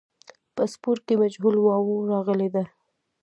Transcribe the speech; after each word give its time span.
په 0.55 0.63
سپور 0.73 0.97
کې 1.05 1.13
مجهول 1.21 1.55
واو 1.61 1.87
راغلی 2.11 2.49
دی. 2.55 2.63